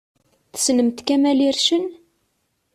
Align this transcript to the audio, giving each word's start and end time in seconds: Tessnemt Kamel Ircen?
Tessnemt 0.53 0.99
Kamel 1.07 1.39
Ircen? 1.49 1.83